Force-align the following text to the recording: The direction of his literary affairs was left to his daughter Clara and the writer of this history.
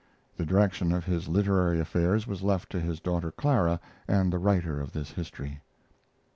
The 0.35 0.47
direction 0.47 0.91
of 0.93 1.05
his 1.05 1.27
literary 1.27 1.79
affairs 1.79 2.25
was 2.25 2.41
left 2.41 2.71
to 2.71 2.79
his 2.79 2.99
daughter 2.99 3.29
Clara 3.31 3.79
and 4.07 4.33
the 4.33 4.39
writer 4.39 4.81
of 4.81 4.93
this 4.93 5.11
history. 5.11 5.61